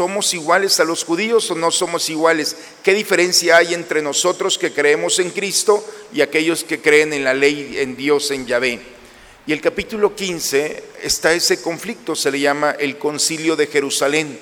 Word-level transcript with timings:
¿Somos 0.00 0.32
iguales 0.32 0.80
a 0.80 0.84
los 0.84 1.04
judíos 1.04 1.50
o 1.50 1.54
no 1.54 1.70
somos 1.70 2.08
iguales? 2.08 2.56
¿Qué 2.82 2.94
diferencia 2.94 3.58
hay 3.58 3.74
entre 3.74 4.00
nosotros 4.00 4.56
que 4.56 4.72
creemos 4.72 5.18
en 5.18 5.28
Cristo 5.28 5.86
y 6.10 6.22
aquellos 6.22 6.64
que 6.64 6.80
creen 6.80 7.12
en 7.12 7.22
la 7.22 7.34
ley, 7.34 7.74
en 7.76 7.96
Dios, 7.96 8.30
en 8.30 8.46
Yahvé? 8.46 8.80
Y 9.46 9.52
el 9.52 9.60
capítulo 9.60 10.16
15 10.16 10.84
está 11.02 11.34
ese 11.34 11.60
conflicto, 11.60 12.16
se 12.16 12.30
le 12.30 12.40
llama 12.40 12.70
el 12.78 12.96
concilio 12.96 13.56
de 13.56 13.66
Jerusalén, 13.66 14.38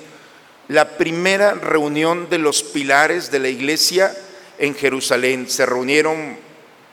la 0.69 0.97
primera 0.97 1.55
reunión 1.55 2.29
de 2.29 2.37
los 2.37 2.63
pilares 2.63 3.29
de 3.29 3.39
la 3.39 3.49
iglesia 3.49 4.15
en 4.59 4.73
Jerusalén. 4.73 5.49
Se 5.49 5.65
reunieron 5.65 6.37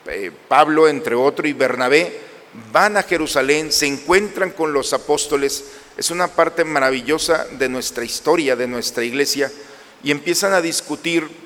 eh, 0.08 0.32
Pablo, 0.48 0.88
entre 0.88 1.14
otros, 1.14 1.48
y 1.48 1.52
Bernabé, 1.52 2.18
van 2.72 2.96
a 2.96 3.04
Jerusalén, 3.04 3.70
se 3.70 3.86
encuentran 3.86 4.50
con 4.50 4.72
los 4.72 4.92
apóstoles, 4.92 5.66
es 5.96 6.10
una 6.10 6.28
parte 6.28 6.64
maravillosa 6.64 7.46
de 7.58 7.68
nuestra 7.68 8.04
historia, 8.04 8.56
de 8.56 8.66
nuestra 8.66 9.04
iglesia, 9.04 9.50
y 10.02 10.10
empiezan 10.10 10.52
a 10.52 10.60
discutir 10.60 11.45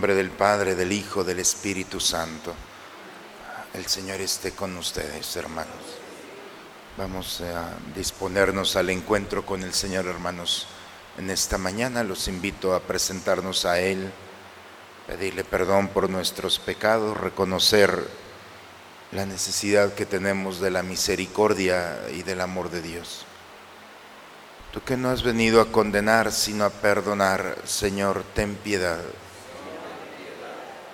nombre 0.00 0.14
del 0.14 0.30
Padre, 0.30 0.76
del 0.76 0.92
Hijo, 0.92 1.24
del 1.24 1.40
Espíritu 1.40 2.00
Santo. 2.00 2.54
El 3.74 3.84
Señor 3.84 4.22
esté 4.22 4.52
con 4.52 4.74
ustedes, 4.78 5.36
hermanos. 5.36 5.76
Vamos 6.96 7.42
a 7.42 7.74
disponernos 7.94 8.76
al 8.76 8.88
encuentro 8.88 9.44
con 9.44 9.62
el 9.62 9.74
Señor, 9.74 10.06
hermanos. 10.06 10.68
En 11.18 11.28
esta 11.28 11.58
mañana 11.58 12.02
los 12.02 12.28
invito 12.28 12.74
a 12.74 12.80
presentarnos 12.80 13.66
a 13.66 13.78
Él, 13.78 14.10
pedirle 15.06 15.44
perdón 15.44 15.88
por 15.88 16.08
nuestros 16.08 16.58
pecados, 16.58 17.18
reconocer 17.18 18.08
la 19.12 19.26
necesidad 19.26 19.92
que 19.92 20.06
tenemos 20.06 20.62
de 20.62 20.70
la 20.70 20.82
misericordia 20.82 21.98
y 22.10 22.22
del 22.22 22.40
amor 22.40 22.70
de 22.70 22.80
Dios. 22.80 23.26
Tú 24.72 24.80
que 24.80 24.96
no 24.96 25.10
has 25.10 25.22
venido 25.22 25.60
a 25.60 25.70
condenar, 25.70 26.32
sino 26.32 26.64
a 26.64 26.70
perdonar, 26.70 27.58
Señor, 27.66 28.24
ten 28.34 28.54
piedad. 28.54 29.00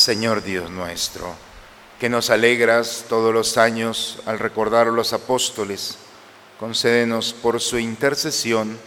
Señor 0.00 0.42
Dios 0.42 0.70
nuestro, 0.70 1.34
que 1.98 2.08
nos 2.08 2.30
alegras 2.30 3.04
todos 3.06 3.34
los 3.34 3.58
años 3.58 4.18
al 4.24 4.38
recordar 4.38 4.88
a 4.88 4.92
los 4.92 5.12
apóstoles, 5.12 5.98
concédenos 6.58 7.34
por 7.34 7.60
su 7.60 7.78
intercesión 7.78 8.78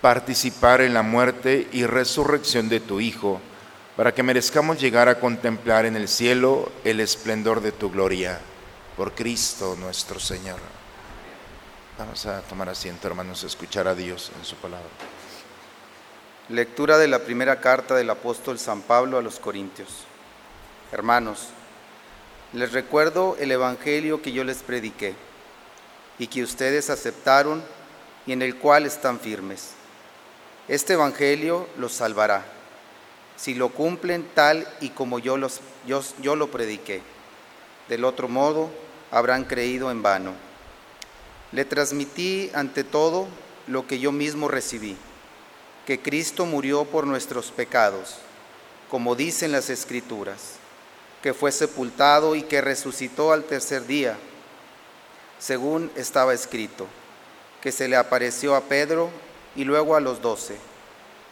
participar 0.00 0.80
en 0.80 0.94
la 0.94 1.02
muerte 1.02 1.66
y 1.72 1.84
resurrección 1.84 2.68
de 2.68 2.78
tu 2.78 3.00
Hijo, 3.00 3.40
para 3.96 4.14
que 4.14 4.22
merezcamos 4.22 4.80
llegar 4.80 5.08
a 5.08 5.18
contemplar 5.18 5.84
en 5.84 5.96
el 5.96 6.06
cielo 6.06 6.70
el 6.84 7.00
esplendor 7.00 7.60
de 7.60 7.72
tu 7.72 7.90
gloria. 7.90 8.38
Por 8.96 9.16
Cristo 9.16 9.76
nuestro 9.80 10.20
Señor. 10.20 10.60
Vamos 11.98 12.24
a 12.26 12.40
tomar 12.42 12.68
asiento, 12.68 13.08
hermanos, 13.08 13.42
a 13.42 13.48
escuchar 13.48 13.88
a 13.88 13.96
Dios 13.96 14.30
en 14.38 14.44
su 14.44 14.54
palabra. 14.54 14.86
Lectura 16.50 16.98
de 16.98 17.08
la 17.08 17.18
primera 17.18 17.60
carta 17.60 17.96
del 17.96 18.10
apóstol 18.10 18.60
San 18.60 18.82
Pablo 18.82 19.18
a 19.18 19.22
los 19.22 19.40
Corintios. 19.40 20.11
Hermanos, 20.92 21.48
les 22.52 22.72
recuerdo 22.72 23.36
el 23.40 23.50
Evangelio 23.50 24.22
que 24.22 24.32
yo 24.32 24.44
les 24.44 24.58
prediqué 24.58 25.14
y 26.18 26.28
que 26.28 26.42
ustedes 26.42 26.90
aceptaron 26.90 27.64
y 28.26 28.32
en 28.32 28.42
el 28.42 28.56
cual 28.56 28.86
están 28.86 29.18
firmes 29.18 29.74
este 30.68 30.92
Evangelio 30.92 31.66
los 31.76 31.92
salvará, 31.92 32.44
si 33.36 33.54
lo 33.54 33.70
cumplen 33.70 34.28
tal 34.32 34.66
y 34.80 34.90
como 34.90 35.18
yo, 35.18 35.36
los, 35.36 35.60
yo, 35.86 36.36
lo 36.36 36.50
prediqué. 36.52 37.02
Del 37.88 38.04
otro 38.04 38.28
modo, 38.28 38.70
habrán 39.10 39.44
creído 39.44 39.90
en 39.90 40.02
vano. 40.02 40.34
Le 41.50 41.64
transmití 41.64 42.50
ante 42.54 42.84
todo 42.84 43.26
lo 43.66 43.88
que 43.88 43.98
yo 43.98 44.12
mismo 44.12 44.46
recibí, 44.46 44.96
que 45.84 46.00
Cristo 46.00 46.46
murió 46.46 46.84
por 46.84 47.08
nuestros 47.08 47.50
pecados, 47.50 48.18
como 48.88 49.16
dicen 49.16 49.50
las 49.50 49.68
Escrituras, 49.68 50.54
que 51.22 51.32
fue 51.32 51.52
sepultado 51.52 52.34
y 52.34 52.42
que 52.42 52.60
resucitó 52.60 53.32
al 53.32 53.44
tercer 53.44 53.86
día, 53.86 54.16
según 55.38 55.90
estaba 55.94 56.34
escrito, 56.34 56.86
que 57.60 57.72
se 57.72 57.88
le 57.88 57.96
apareció 57.96 58.56
a 58.56 58.62
Pedro 58.62 59.10
y 59.54 59.64
luego 59.64 59.94
a 59.94 60.00
los 60.00 60.20
doce. 60.20 60.56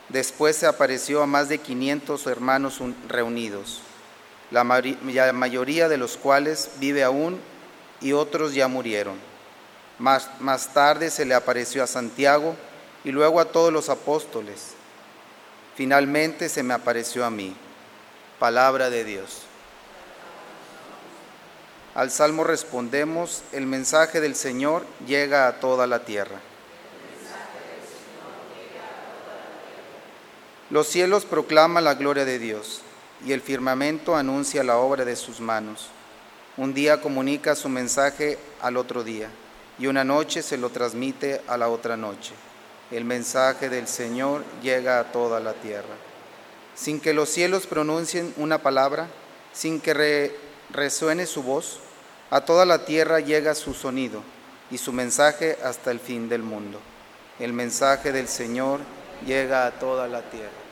Después 0.09 0.57
se 0.57 0.67
apareció 0.67 1.23
a 1.23 1.27
más 1.27 1.49
de 1.49 1.59
500 1.59 2.27
hermanos 2.27 2.81
reunidos. 3.09 3.83
la 4.51 4.65
mayoría 4.65 5.89
de 5.89 5.97
los 5.97 6.17
cuales 6.17 6.71
vive 6.81 7.05
aún 7.05 7.41
y 8.01 8.13
otros 8.13 8.55
ya 8.55 8.67
murieron. 8.67 9.17
Más, 9.99 10.29
más 10.41 10.73
tarde 10.73 11.11
se 11.11 11.25
le 11.25 11.35
apareció 11.35 11.85
a 11.85 11.87
Santiago 11.87 12.57
y 13.05 13.13
luego 13.13 13.39
a 13.39 13.45
todos 13.45 13.73
los 13.73 13.89
apóstoles. 13.89 14.73
Finalmente 15.77 16.49
se 16.49 16.63
me 16.63 16.75
apareció 16.75 17.25
a 17.25 17.31
mí. 17.31 17.55
Palabra 18.39 18.91
de 18.91 19.05
Dios. 19.05 19.43
Al 22.01 22.11
salmo 22.11 22.45
respondemos, 22.45 23.43
el 23.53 23.67
mensaje 23.67 24.23
del 24.23 24.35
Señor 24.35 24.87
llega 25.07 25.47
a 25.47 25.61
toda 25.61 25.87
la 25.87 26.03
tierra. 26.07 26.41
Los 30.71 30.87
cielos 30.87 31.27
proclaman 31.27 31.85
la 31.85 31.93
gloria 31.97 32.25
de 32.25 32.39
Dios 32.39 32.81
y 33.23 33.33
el 33.33 33.43
firmamento 33.43 34.17
anuncia 34.17 34.65
la 34.65 34.79
obra 34.79 35.05
de 35.05 35.15
sus 35.15 35.41
manos. 35.41 35.89
Un 36.57 36.73
día 36.73 37.03
comunica 37.03 37.55
su 37.55 37.69
mensaje 37.69 38.39
al 38.63 38.79
otro 38.79 39.05
día 39.05 39.29
y 39.79 39.87
una 39.87 40.03
noche 40.03 40.41
se 40.43 40.57
lo 40.57 40.71
transmite 40.71 41.43
a 41.49 41.59
la 41.59 41.69
otra 41.69 41.99
noche. 41.99 42.33
El 42.91 43.05
mensaje 43.05 43.69
del 43.69 43.87
Señor 43.87 44.43
llega 44.63 45.01
a 45.01 45.13
toda 45.13 45.39
la 45.39 45.53
tierra. 45.53 45.97
Sin 46.75 46.99
que 46.99 47.13
los 47.13 47.29
cielos 47.29 47.67
pronuncien 47.67 48.33
una 48.39 48.57
palabra, 48.57 49.07
sin 49.53 49.83
que 49.83 49.93
re- 49.93 50.35
resuene 50.71 51.27
su 51.27 51.43
voz, 51.43 51.81
a 52.31 52.41
toda 52.41 52.65
la 52.65 52.85
tierra 52.85 53.21
llega 53.21 53.55
su 53.55 53.75
sonido 53.75 54.23
y 54.71 54.79
su 54.79 54.93
mensaje 54.93 55.59
hasta 55.65 55.91
el 55.91 55.99
fin 55.99 56.29
del 56.29 56.43
mundo. 56.43 56.81
El 57.39 57.53
mensaje 57.53 58.13
del 58.13 58.29
Señor 58.29 58.81
llega 59.27 59.67
a 59.67 59.73
toda 59.73 60.07
la 60.07 60.23
tierra. 60.23 60.70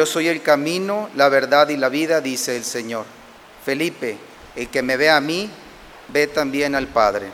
Yo 0.00 0.06
soy 0.06 0.28
el 0.28 0.40
camino, 0.40 1.10
la 1.14 1.28
verdad 1.28 1.68
y 1.68 1.76
la 1.76 1.90
vida, 1.90 2.22
dice 2.22 2.56
el 2.56 2.64
Señor. 2.64 3.04
Felipe, 3.66 4.16
el 4.56 4.68
que 4.68 4.80
me 4.80 4.96
ve 4.96 5.10
a 5.10 5.20
mí, 5.20 5.50
ve 6.08 6.26
también 6.26 6.74
al 6.74 6.86
Padre. 6.86 7.32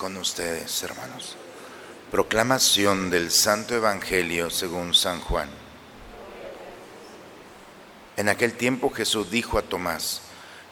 Con 0.00 0.16
ustedes, 0.16 0.82
hermanos. 0.82 1.36
Proclamación 2.10 3.10
del 3.10 3.30
Santo 3.30 3.74
Evangelio 3.74 4.48
según 4.48 4.94
San 4.94 5.20
Juan. 5.20 5.50
En 8.16 8.30
aquel 8.30 8.54
tiempo 8.54 8.88
Jesús 8.88 9.30
dijo 9.30 9.58
a 9.58 9.62
Tomás, 9.62 10.22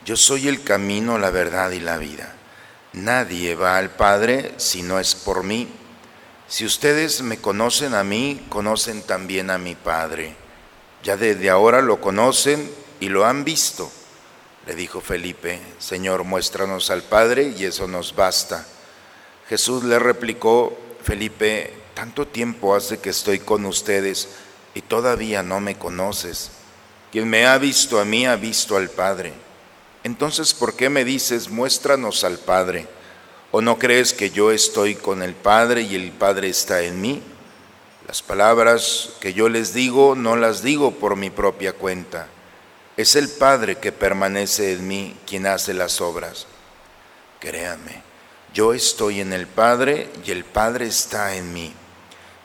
Yo 0.06 0.16
soy 0.16 0.48
el 0.48 0.64
camino, 0.64 1.18
la 1.18 1.28
verdad 1.28 1.72
y 1.72 1.80
la 1.80 1.98
vida. 1.98 2.36
Nadie 2.94 3.54
va 3.54 3.76
al 3.76 3.90
Padre 3.90 4.54
si 4.56 4.80
no 4.80 4.98
es 4.98 5.14
por 5.14 5.44
mí. 5.44 5.68
Si 6.48 6.64
ustedes 6.64 7.20
me 7.20 7.36
conocen 7.36 7.92
a 7.92 8.04
mí, 8.04 8.46
conocen 8.48 9.02
también 9.02 9.50
a 9.50 9.58
mi 9.58 9.74
Padre. 9.74 10.36
Ya 11.02 11.18
desde 11.18 11.50
ahora 11.50 11.82
lo 11.82 12.00
conocen 12.00 12.70
y 12.98 13.10
lo 13.10 13.26
han 13.26 13.44
visto. 13.44 13.92
Le 14.66 14.74
dijo 14.74 15.02
Felipe, 15.02 15.60
Señor, 15.78 16.24
muéstranos 16.24 16.88
al 16.88 17.02
Padre 17.02 17.52
y 17.54 17.66
eso 17.66 17.86
nos 17.86 18.16
basta. 18.16 18.66
Jesús 19.48 19.84
le 19.84 19.98
replicó, 19.98 20.76
Felipe, 21.02 21.72
tanto 21.94 22.26
tiempo 22.26 22.74
hace 22.74 22.98
que 22.98 23.10
estoy 23.10 23.38
con 23.38 23.64
ustedes 23.64 24.28
y 24.74 24.82
todavía 24.82 25.42
no 25.42 25.60
me 25.60 25.76
conoces. 25.76 26.50
Quien 27.10 27.28
me 27.28 27.46
ha 27.46 27.56
visto 27.56 27.98
a 27.98 28.04
mí 28.04 28.26
ha 28.26 28.36
visto 28.36 28.76
al 28.76 28.90
Padre. 28.90 29.32
Entonces, 30.04 30.52
¿por 30.52 30.76
qué 30.76 30.90
me 30.90 31.04
dices, 31.04 31.48
muéstranos 31.48 32.24
al 32.24 32.38
Padre? 32.38 32.86
¿O 33.50 33.62
no 33.62 33.78
crees 33.78 34.12
que 34.12 34.30
yo 34.30 34.52
estoy 34.52 34.94
con 34.94 35.22
el 35.22 35.34
Padre 35.34 35.82
y 35.82 35.94
el 35.94 36.12
Padre 36.12 36.50
está 36.50 36.82
en 36.82 37.00
mí? 37.00 37.22
Las 38.06 38.22
palabras 38.22 39.10
que 39.20 39.32
yo 39.32 39.48
les 39.48 39.72
digo 39.72 40.14
no 40.14 40.36
las 40.36 40.62
digo 40.62 40.92
por 40.92 41.16
mi 41.16 41.30
propia 41.30 41.72
cuenta. 41.72 42.28
Es 42.96 43.16
el 43.16 43.28
Padre 43.28 43.76
que 43.76 43.92
permanece 43.92 44.72
en 44.72 44.86
mí 44.86 45.16
quien 45.26 45.46
hace 45.46 45.72
las 45.72 46.00
obras. 46.00 46.46
Créanme, 47.40 48.02
yo 48.54 48.72
estoy 48.72 49.20
en 49.20 49.32
el 49.32 49.46
Padre 49.46 50.08
y 50.24 50.30
el 50.30 50.44
Padre 50.44 50.86
está 50.86 51.36
en 51.36 51.52
mí. 51.52 51.72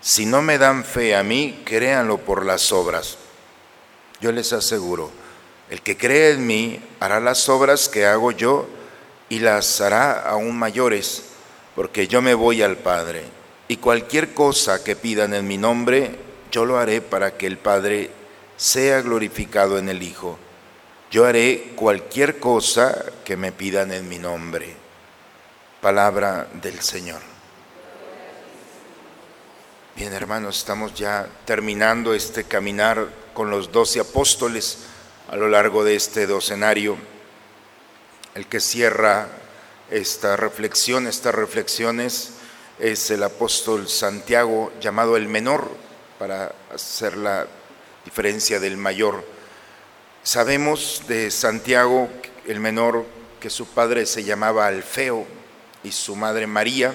Si 0.01 0.25
no 0.25 0.41
me 0.41 0.57
dan 0.57 0.83
fe 0.83 1.15
a 1.15 1.23
mí, 1.23 1.61
créanlo 1.65 2.17
por 2.17 2.45
las 2.45 2.71
obras. 2.71 3.17
Yo 4.19 4.31
les 4.31 4.51
aseguro, 4.53 5.11
el 5.69 5.81
que 5.81 5.97
cree 5.97 6.31
en 6.31 6.45
mí 6.45 6.79
hará 6.99 7.19
las 7.19 7.47
obras 7.49 7.87
que 7.87 8.05
hago 8.05 8.31
yo 8.31 8.67
y 9.29 9.39
las 9.39 9.81
hará 9.81 10.21
aún 10.21 10.57
mayores, 10.57 11.23
porque 11.75 12.07
yo 12.07 12.21
me 12.21 12.33
voy 12.33 12.61
al 12.61 12.77
Padre. 12.77 13.23
Y 13.67 13.77
cualquier 13.77 14.33
cosa 14.33 14.83
que 14.83 14.95
pidan 14.95 15.33
en 15.33 15.47
mi 15.47 15.57
nombre, 15.57 16.15
yo 16.51 16.65
lo 16.65 16.77
haré 16.77 17.01
para 17.01 17.37
que 17.37 17.47
el 17.47 17.57
Padre 17.57 18.11
sea 18.57 19.01
glorificado 19.01 19.77
en 19.77 19.89
el 19.89 20.03
Hijo. 20.03 20.37
Yo 21.09 21.25
haré 21.25 21.71
cualquier 21.75 22.39
cosa 22.39 23.05
que 23.23 23.37
me 23.37 23.51
pidan 23.51 23.91
en 23.93 24.07
mi 24.09 24.19
nombre. 24.19 24.82
Palabra 25.83 26.47
del 26.61 26.79
Señor. 26.79 27.19
Bien, 29.97 30.13
hermanos, 30.13 30.59
estamos 30.59 30.93
ya 30.93 31.27
terminando 31.43 32.13
este 32.13 32.45
caminar 32.45 33.09
con 33.33 33.49
los 33.49 33.69
doce 33.69 33.99
apóstoles 33.99 34.77
a 35.29 35.35
lo 35.35 35.49
largo 35.49 35.83
de 35.83 35.97
este 35.97 36.25
docenario. 36.25 36.95
El 38.33 38.47
que 38.47 38.61
cierra 38.61 39.27
esta 39.91 40.37
reflexión, 40.37 41.05
estas 41.05 41.35
reflexiones, 41.35 42.29
es 42.79 43.11
el 43.11 43.21
apóstol 43.21 43.89
Santiago, 43.89 44.71
llamado 44.79 45.17
el 45.17 45.27
menor, 45.27 45.67
para 46.17 46.55
hacer 46.73 47.17
la 47.17 47.45
diferencia 48.05 48.61
del 48.61 48.77
mayor. 48.77 49.21
Sabemos 50.23 51.03
de 51.09 51.29
Santiago, 51.29 52.07
el 52.47 52.61
menor, 52.61 53.05
que 53.41 53.49
su 53.49 53.67
padre 53.67 54.05
se 54.05 54.23
llamaba 54.23 54.67
Alfeo 54.67 55.42
y 55.83 55.91
su 55.91 56.15
madre 56.15 56.47
María. 56.47 56.93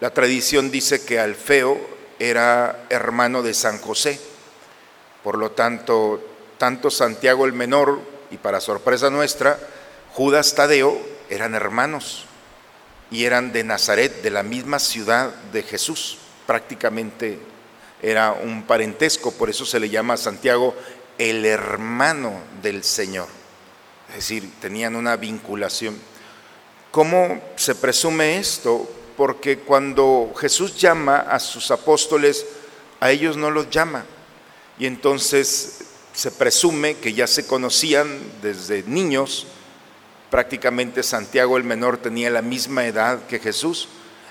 La 0.00 0.10
tradición 0.14 0.70
dice 0.70 1.04
que 1.04 1.18
Alfeo 1.18 1.78
era 2.18 2.86
hermano 2.88 3.42
de 3.42 3.54
San 3.54 3.78
José. 3.78 4.20
Por 5.22 5.36
lo 5.36 5.50
tanto, 5.50 6.22
tanto 6.58 6.90
Santiago 6.90 7.44
el 7.46 7.52
menor 7.52 8.00
y 8.30 8.36
para 8.36 8.60
sorpresa 8.60 9.10
nuestra, 9.10 9.58
Judas 10.12 10.54
Tadeo 10.54 11.00
eran 11.28 11.54
hermanos 11.54 12.26
y 13.10 13.24
eran 13.24 13.52
de 13.52 13.64
Nazaret, 13.64 14.22
de 14.22 14.30
la 14.30 14.42
misma 14.42 14.78
ciudad 14.78 15.34
de 15.52 15.62
Jesús. 15.62 16.18
Prácticamente 16.46 17.38
era 18.02 18.32
un 18.32 18.64
parentesco, 18.64 19.32
por 19.32 19.50
eso 19.50 19.66
se 19.66 19.80
le 19.80 19.90
llama 19.90 20.14
a 20.14 20.18
Santiago 20.18 20.74
el 21.18 21.44
hermano 21.44 22.40
del 22.62 22.82
Señor. 22.82 23.28
Es 24.08 24.16
decir, 24.16 24.50
tenían 24.60 24.96
una 24.96 25.16
vinculación. 25.16 25.98
¿Cómo 26.90 27.40
se 27.54 27.76
presume 27.76 28.38
esto? 28.38 28.88
Porque 29.16 29.58
cuando 29.58 30.32
Jesús 30.36 30.76
llama 30.76 31.18
a 31.18 31.38
sus 31.38 31.70
apóstoles, 31.70 32.44
a 32.98 33.12
ellos 33.12 33.36
no 33.36 33.50
los 33.50 33.70
llama. 33.70 34.04
Y 34.76 34.86
entonces 34.86 35.84
se 36.12 36.32
presume 36.32 36.96
que 36.96 37.12
ya 37.12 37.28
se 37.28 37.46
conocían 37.46 38.18
desde 38.42 38.82
niños. 38.82 39.46
Prácticamente 40.30 41.04
Santiago 41.04 41.56
el 41.56 41.64
menor 41.64 41.98
tenía 41.98 42.28
la 42.28 42.42
misma 42.42 42.84
edad 42.86 43.24
que 43.26 43.38
Jesús. 43.38 43.88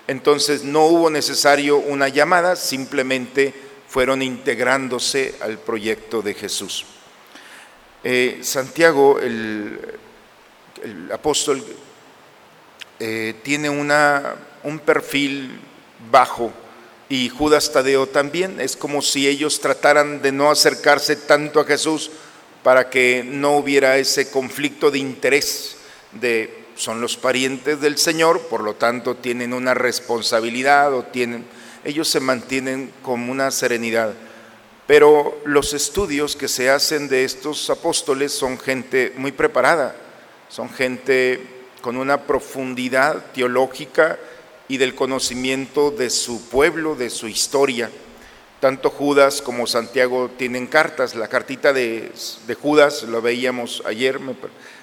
Entonces 0.07 0.63
no 0.63 0.85
hubo 0.85 1.09
necesario 1.09 1.77
una 1.77 2.09
llamada, 2.09 2.57
simplemente 2.57 3.53
fueron 3.87 4.21
integrándose 4.21 5.35
al 5.41 5.59
proyecto 5.59 6.21
de 6.21 6.33
Jesús. 6.33 6.85
Eh, 8.03 8.39
Santiago, 8.41 9.19
el, 9.19 9.79
el 10.83 11.11
apóstol, 11.11 11.63
eh, 12.99 13.35
tiene 13.43 13.69
una, 13.69 14.35
un 14.63 14.79
perfil 14.79 15.59
bajo 16.11 16.51
y 17.07 17.29
Judas 17.29 17.71
Tadeo 17.71 18.07
también. 18.07 18.59
Es 18.59 18.75
como 18.75 19.01
si 19.01 19.27
ellos 19.27 19.59
trataran 19.59 20.21
de 20.21 20.31
no 20.31 20.51
acercarse 20.51 21.15
tanto 21.15 21.59
a 21.59 21.65
Jesús 21.65 22.11
para 22.63 22.89
que 22.89 23.23
no 23.25 23.57
hubiera 23.57 23.97
ese 23.97 24.29
conflicto 24.29 24.91
de 24.91 24.99
interés 24.99 25.77
de 26.11 26.57
son 26.75 27.01
los 27.01 27.17
parientes 27.17 27.81
del 27.81 27.97
Señor, 27.97 28.39
por 28.43 28.61
lo 28.61 28.75
tanto 28.75 29.15
tienen 29.15 29.53
una 29.53 29.73
responsabilidad 29.73 30.93
o 30.93 31.03
tienen 31.03 31.45
ellos 31.83 32.07
se 32.07 32.19
mantienen 32.19 32.91
con 33.01 33.29
una 33.29 33.51
serenidad. 33.51 34.13
Pero 34.87 35.39
los 35.45 35.73
estudios 35.73 36.35
que 36.35 36.47
se 36.47 36.69
hacen 36.69 37.07
de 37.07 37.23
estos 37.23 37.69
apóstoles 37.69 38.31
son 38.31 38.57
gente 38.57 39.13
muy 39.17 39.31
preparada, 39.31 39.95
son 40.49 40.69
gente 40.69 41.58
con 41.81 41.97
una 41.97 42.23
profundidad 42.23 43.31
teológica 43.33 44.17
y 44.67 44.77
del 44.77 44.95
conocimiento 44.95 45.91
de 45.91 46.09
su 46.09 46.47
pueblo, 46.49 46.95
de 46.95 47.09
su 47.09 47.27
historia. 47.27 47.89
Tanto 48.59 48.89
Judas 48.89 49.41
como 49.41 49.67
Santiago 49.67 50.29
tienen 50.37 50.67
cartas. 50.67 51.15
La 51.15 51.27
cartita 51.27 51.73
de, 51.73 52.11
Judas, 52.61 53.03
lo 53.03 53.21
veíamos 53.21 53.81
ayer, 53.85 54.19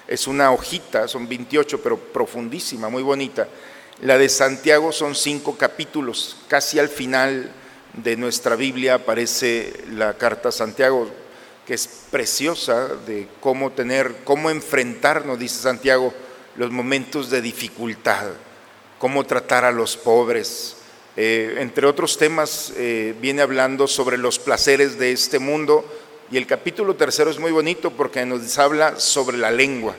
es 0.07 0.27
una 0.27 0.51
hojita, 0.51 1.07
son 1.07 1.27
28, 1.27 1.81
pero 1.81 1.97
profundísima, 1.97 2.89
muy 2.89 3.03
bonita. 3.03 3.47
La 4.01 4.17
de 4.17 4.29
Santiago 4.29 4.91
son 4.91 5.15
cinco 5.15 5.57
capítulos, 5.57 6.37
casi 6.47 6.79
al 6.79 6.89
final 6.89 7.51
de 7.93 8.15
nuestra 8.15 8.55
Biblia 8.55 8.95
aparece 8.95 9.73
la 9.91 10.15
carta 10.15 10.49
a 10.49 10.51
Santiago, 10.51 11.09
que 11.65 11.73
es 11.73 11.87
preciosa 12.11 12.87
de 13.07 13.27
cómo 13.39 13.71
tener, 13.71 14.17
cómo 14.23 14.49
enfrentarnos, 14.49 15.39
dice 15.39 15.61
Santiago, 15.61 16.13
los 16.57 16.71
momentos 16.71 17.29
de 17.29 17.41
dificultad, 17.41 18.27
cómo 18.99 19.25
tratar 19.25 19.63
a 19.63 19.71
los 19.71 19.95
pobres. 19.95 20.75
Eh, 21.15 21.55
entre 21.59 21.87
otros 21.87 22.17
temas, 22.17 22.73
eh, 22.75 23.15
viene 23.21 23.41
hablando 23.41 23.87
sobre 23.87 24.17
los 24.17 24.37
placeres 24.39 24.99
de 24.99 25.11
este 25.11 25.39
mundo 25.39 25.85
y 26.29 26.37
el 26.37 26.45
capítulo 26.45 26.95
tercero 26.95 27.31
es 27.31 27.39
muy 27.39 27.51
bonito 27.51 27.91
porque 27.91 28.25
nos 28.25 28.57
habla 28.57 28.99
sobre 28.99 29.37
la 29.37 29.49
lengua 29.49 29.95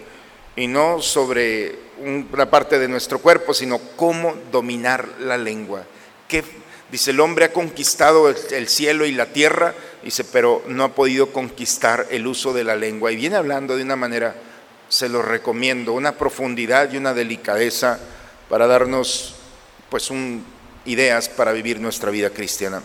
y 0.57 0.67
no 0.67 1.01
sobre 1.01 1.77
una 1.99 2.51
parte 2.51 2.79
de 2.79 2.89
nuestro 2.89 3.21
cuerpo, 3.21 3.55
sino 3.55 3.79
cómo 3.97 4.37
dominar 4.53 5.09
la 5.21 5.39
lengua. 5.39 5.85
¿Qué, 6.29 6.45
dice, 6.91 7.13
el 7.13 7.21
hombre 7.21 7.47
ha 7.47 7.53
conquistado 7.53 8.29
el, 8.29 8.69
cielo 8.69 9.07
y 9.07 9.13
la 9.13 9.27
tierra, 9.27 9.75
dice, 10.03 10.25
pero 10.25 10.63
no 10.69 10.85
ha 10.85 10.95
podido 10.95 11.33
conquistar 11.33 12.07
el 12.11 12.27
uso 12.27 12.53
de 12.53 12.65
la 12.65 12.77
lengua. 12.77 13.13
Y 13.13 13.17
viene 13.17 13.37
hablando 13.37 13.77
de 13.77 13.83
una 13.83 13.97
manera, 13.97 14.35
se 14.89 15.09
lo 15.09 15.23
recomiendo, 15.23 15.93
una 15.93 16.13
profundidad 16.13 16.93
y 16.93 16.97
una 16.97 17.15
delicadeza 17.15 17.99
para 18.49 18.67
darnos 18.67 19.35
pues 19.91 20.11
ideas 20.85 21.29
para 21.29 21.53
vivir 21.53 21.81
nuestra 21.81 22.11
vida 22.11 22.31
cristiana. 22.31 22.83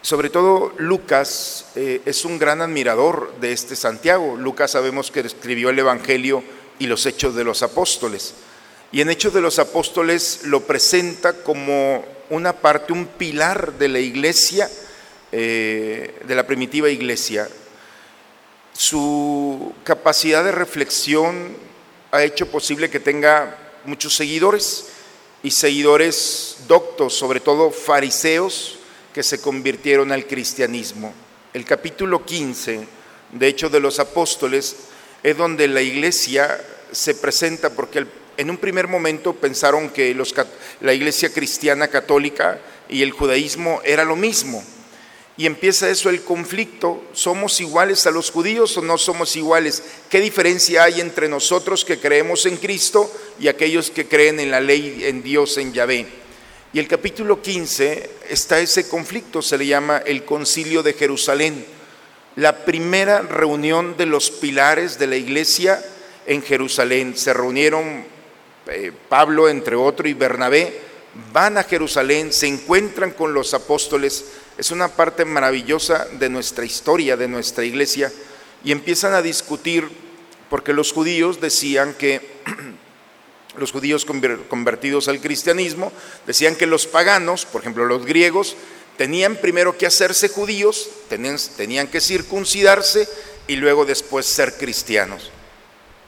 Sobre 0.00 0.30
todo 0.30 0.72
Lucas 0.78 1.66
eh, 1.74 2.00
es 2.04 2.24
un 2.24 2.38
gran 2.38 2.62
admirador 2.62 3.34
de 3.40 3.52
este 3.52 3.76
Santiago. 3.76 4.36
Lucas 4.36 4.70
sabemos 4.70 5.10
que 5.10 5.20
escribió 5.20 5.70
el 5.70 5.78
Evangelio 5.78 6.42
y 6.78 6.86
los 6.86 7.04
Hechos 7.06 7.34
de 7.34 7.44
los 7.44 7.62
Apóstoles. 7.62 8.34
Y 8.92 9.00
en 9.00 9.10
Hechos 9.10 9.34
de 9.34 9.40
los 9.40 9.58
Apóstoles 9.58 10.42
lo 10.44 10.62
presenta 10.62 11.42
como 11.42 12.04
una 12.30 12.52
parte, 12.54 12.92
un 12.92 13.06
pilar 13.06 13.72
de 13.74 13.88
la 13.88 13.98
iglesia, 13.98 14.70
eh, 15.32 16.20
de 16.26 16.34
la 16.34 16.46
primitiva 16.46 16.88
iglesia. 16.88 17.48
Su 18.78 19.72
capacidad 19.82 20.44
de 20.44 20.52
reflexión 20.52 21.56
ha 22.12 22.22
hecho 22.22 22.48
posible 22.48 22.88
que 22.88 23.00
tenga 23.00 23.58
muchos 23.84 24.14
seguidores 24.14 24.86
y 25.42 25.50
seguidores 25.50 26.58
doctos, 26.68 27.12
sobre 27.14 27.40
todo 27.40 27.72
fariseos, 27.72 28.78
que 29.12 29.24
se 29.24 29.40
convirtieron 29.40 30.12
al 30.12 30.28
cristianismo. 30.28 31.12
El 31.54 31.64
capítulo 31.64 32.24
15, 32.24 32.86
de 33.32 33.48
hecho, 33.48 33.68
de 33.68 33.80
los 33.80 33.98
apóstoles, 33.98 34.76
es 35.24 35.36
donde 35.36 35.66
la 35.66 35.82
iglesia 35.82 36.64
se 36.92 37.16
presenta, 37.16 37.70
porque 37.70 38.06
en 38.36 38.48
un 38.48 38.58
primer 38.58 38.86
momento 38.86 39.34
pensaron 39.34 39.90
que 39.90 40.16
la 40.82 40.92
iglesia 40.92 41.32
cristiana 41.32 41.88
católica 41.88 42.60
y 42.88 43.02
el 43.02 43.10
judaísmo 43.10 43.80
era 43.84 44.04
lo 44.04 44.14
mismo. 44.14 44.62
Y 45.38 45.46
empieza 45.46 45.88
eso 45.88 46.10
el 46.10 46.22
conflicto, 46.22 47.00
¿somos 47.12 47.60
iguales 47.60 48.08
a 48.08 48.10
los 48.10 48.32
judíos 48.32 48.76
o 48.76 48.82
no 48.82 48.98
somos 48.98 49.36
iguales? 49.36 49.84
¿Qué 50.10 50.20
diferencia 50.20 50.82
hay 50.82 51.00
entre 51.00 51.28
nosotros 51.28 51.84
que 51.84 52.00
creemos 52.00 52.44
en 52.44 52.56
Cristo 52.56 53.08
y 53.38 53.46
aquellos 53.46 53.92
que 53.92 54.08
creen 54.08 54.40
en 54.40 54.50
la 54.50 54.60
ley, 54.60 55.04
en 55.04 55.22
Dios, 55.22 55.56
en 55.56 55.72
Yahvé? 55.72 56.06
Y 56.72 56.80
el 56.80 56.88
capítulo 56.88 57.40
15 57.40 58.10
está 58.28 58.58
ese 58.58 58.88
conflicto, 58.88 59.40
se 59.40 59.56
le 59.56 59.66
llama 59.68 59.98
el 59.98 60.24
concilio 60.24 60.82
de 60.82 60.94
Jerusalén, 60.94 61.64
la 62.34 62.64
primera 62.64 63.20
reunión 63.20 63.96
de 63.96 64.06
los 64.06 64.32
pilares 64.32 64.98
de 64.98 65.06
la 65.06 65.16
iglesia 65.16 65.80
en 66.26 66.42
Jerusalén. 66.42 67.16
Se 67.16 67.32
reunieron 67.32 68.04
eh, 68.66 68.90
Pablo, 69.08 69.48
entre 69.48 69.76
otros, 69.76 70.10
y 70.10 70.14
Bernabé, 70.14 70.80
van 71.32 71.58
a 71.58 71.62
Jerusalén, 71.62 72.32
se 72.32 72.48
encuentran 72.48 73.12
con 73.12 73.32
los 73.32 73.54
apóstoles, 73.54 74.24
es 74.58 74.72
una 74.72 74.88
parte 74.88 75.24
maravillosa 75.24 76.06
de 76.18 76.28
nuestra 76.28 76.64
historia, 76.64 77.16
de 77.16 77.28
nuestra 77.28 77.64
iglesia, 77.64 78.12
y 78.64 78.72
empiezan 78.72 79.14
a 79.14 79.22
discutir, 79.22 79.88
porque 80.50 80.72
los 80.72 80.92
judíos 80.92 81.40
decían 81.40 81.94
que 81.94 82.20
los 83.56 83.70
judíos 83.70 84.04
convertidos 84.04 85.06
al 85.08 85.20
cristianismo, 85.20 85.92
decían 86.26 86.56
que 86.56 86.66
los 86.66 86.86
paganos, 86.86 87.46
por 87.46 87.60
ejemplo 87.60 87.84
los 87.84 88.04
griegos, 88.04 88.56
tenían 88.96 89.36
primero 89.36 89.78
que 89.78 89.86
hacerse 89.86 90.28
judíos, 90.28 90.90
tenían, 91.08 91.86
que 91.86 92.00
circuncidarse 92.00 93.08
y 93.46 93.56
luego 93.56 93.84
después 93.84 94.26
ser 94.26 94.54
cristianos. 94.58 95.30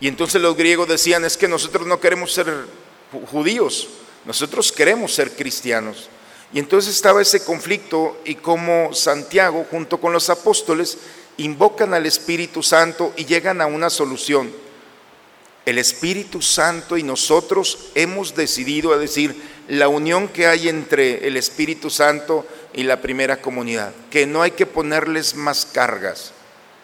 Y 0.00 0.08
entonces 0.08 0.42
los 0.42 0.56
griegos 0.56 0.88
decían, 0.88 1.24
es 1.24 1.36
que 1.36 1.46
nosotros 1.46 1.86
no 1.86 2.00
queremos 2.00 2.32
ser 2.32 2.52
judíos, 3.30 3.88
nosotros 4.24 4.72
queremos 4.72 5.14
ser 5.14 5.30
cristianos. 5.36 6.08
Y 6.52 6.58
entonces 6.58 6.94
estaba 6.94 7.22
ese 7.22 7.44
conflicto 7.44 8.20
y 8.24 8.36
como 8.36 8.92
Santiago 8.92 9.66
junto 9.70 10.00
con 10.00 10.12
los 10.12 10.30
apóstoles 10.30 10.98
invocan 11.36 11.94
al 11.94 12.06
Espíritu 12.06 12.62
Santo 12.62 13.12
y 13.16 13.24
llegan 13.24 13.60
a 13.60 13.66
una 13.66 13.88
solución. 13.88 14.50
El 15.64 15.78
Espíritu 15.78 16.42
Santo 16.42 16.96
y 16.96 17.02
nosotros 17.02 17.90
hemos 17.94 18.34
decidido 18.34 18.92
a 18.92 18.98
decir 18.98 19.36
la 19.68 19.88
unión 19.88 20.28
que 20.28 20.46
hay 20.46 20.68
entre 20.68 21.28
el 21.28 21.36
Espíritu 21.36 21.90
Santo 21.90 22.46
y 22.72 22.82
la 22.82 23.00
primera 23.00 23.40
comunidad, 23.40 23.92
que 24.10 24.26
no 24.26 24.42
hay 24.42 24.52
que 24.52 24.66
ponerles 24.66 25.34
más 25.34 25.66
cargas, 25.66 26.32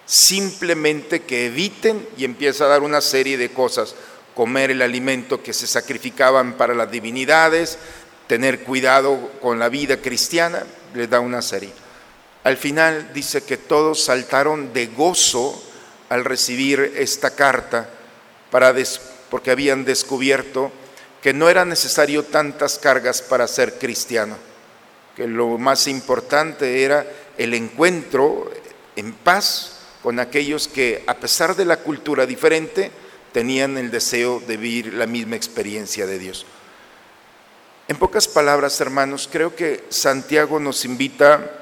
simplemente 0.05 1.23
que 1.23 1.47
eviten 1.47 2.07
y 2.17 2.25
empieza 2.25 2.65
a 2.65 2.69
dar 2.69 2.83
una 2.83 3.01
serie 3.01 3.39
de 3.39 3.51
cosas, 3.51 3.95
comer 4.35 4.71
el 4.71 4.83
alimento 4.83 5.43
que 5.43 5.53
se 5.53 5.67
sacrificaban 5.67 6.57
para 6.57 6.75
las 6.75 6.91
divinidades, 6.91 7.79
tener 8.27 8.61
cuidado 8.61 9.31
con 9.41 9.59
la 9.59 9.69
vida 9.69 9.99
cristiana, 9.99 10.65
les 10.95 11.09
da 11.09 11.21
una 11.21 11.43
serie. 11.43 11.73
Al 12.45 12.57
final 12.57 13.11
dice 13.13 13.43
que 13.43 13.57
todos 13.57 14.05
saltaron 14.05 14.73
de 14.73 14.87
gozo 14.87 15.63
al 16.09 16.25
recibir 16.25 16.95
esta 16.97 17.31
carta 17.31 17.89
porque 19.31 19.51
habían 19.51 19.85
descubierto 19.85 20.71
que 21.23 21.33
no 21.33 21.49
era 21.49 21.65
necesario 21.65 22.23
tantas 22.23 22.79
cargas 22.79 23.21
para 23.21 23.49
ser 23.49 23.79
cristiano, 23.79 24.37
que 25.17 25.27
lo 25.27 25.59
más 25.59 25.89
importante 25.89 26.85
era 26.85 27.07
el 27.37 27.53
encuentro 27.55 28.51
en 28.95 29.13
paz 29.13 29.73
con 30.03 30.21
aquellos 30.21 30.69
que, 30.69 31.03
a 31.07 31.15
pesar 31.15 31.57
de 31.57 31.65
la 31.65 31.79
cultura 31.79 32.27
diferente, 32.27 32.93
tenían 33.33 33.77
el 33.77 33.91
deseo 33.91 34.41
de 34.47 34.57
vivir 34.57 34.95
la 34.95 35.07
misma 35.07 35.37
experiencia 35.37 36.07
de 36.07 36.19
Dios. 36.19 36.47
En 37.89 37.97
pocas 37.99 38.27
palabras, 38.27 38.81
hermanos, 38.81 39.29
creo 39.31 39.55
que 39.55 39.85
Santiago 39.91 40.59
nos 40.59 40.85
invita 40.85 41.53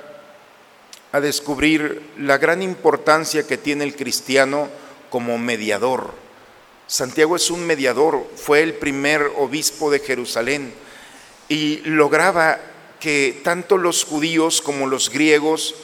a 1.12 1.20
descubrir 1.20 2.00
la 2.18 2.38
gran 2.38 2.62
importancia 2.62 3.46
que 3.46 3.58
tiene 3.58 3.84
el 3.84 3.94
cristiano 3.94 4.70
como 5.10 5.36
mediador. 5.36 6.14
Santiago 6.86 7.36
es 7.36 7.50
un 7.50 7.66
mediador, 7.66 8.26
fue 8.36 8.62
el 8.62 8.72
primer 8.72 9.32
obispo 9.36 9.90
de 9.90 9.98
Jerusalén 9.98 10.72
y 11.48 11.80
lograba 11.84 12.58
que 13.00 13.42
tanto 13.44 13.76
los 13.76 14.04
judíos 14.04 14.62
como 14.62 14.86
los 14.86 15.10
griegos, 15.10 15.74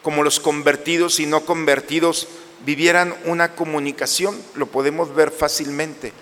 como 0.00 0.22
los 0.22 0.40
convertidos 0.40 1.20
y 1.20 1.26
no 1.26 1.44
convertidos, 1.44 2.26
vivieran 2.64 3.14
una 3.26 3.54
comunicación, 3.54 4.34
lo 4.54 4.64
podemos 4.64 5.14
ver 5.14 5.30
fácilmente. 5.30 6.14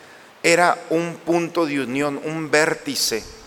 Era 0.43 0.85
un 0.91 1.15
punto 1.25 1.65
de 1.65 1.81
unión, 1.81 2.21
un 2.25 2.51
vértice, 2.51 3.38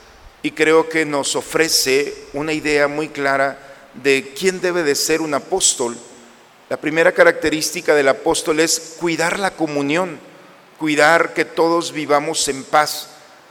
y 0.43 0.51
creo 0.51 0.89
que 0.89 1.05
nos 1.05 1.35
ofrece 1.35 2.13
una 2.33 2.53
idea 2.53 2.87
muy 2.87 3.09
clara 3.09 3.57
de 3.93 4.33
quién 4.37 4.61
debe 4.61 4.83
de 4.83 4.95
ser 4.95 5.21
un 5.21 5.33
apóstol. 5.33 5.97
La 6.69 6.77
primera 6.77 7.11
característica 7.11 7.93
del 7.95 8.07
apóstol 8.07 8.59
es 8.59 8.95
cuidar 8.99 9.39
la 9.39 9.51
comunión 9.51 10.19
cuidar 10.81 11.35
que 11.35 11.45
todos 11.45 11.91
vivamos 11.91 12.47
en 12.47 12.63
paz. 12.63 13.09